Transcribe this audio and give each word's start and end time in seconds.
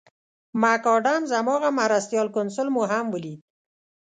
مک 0.61 0.83
اډمز 0.95 1.29
هماغه 1.39 1.69
مرستیال 1.79 2.27
کونسل 2.35 2.67
مو 2.75 2.83
هم 2.91 3.05
ولید. 3.13 3.39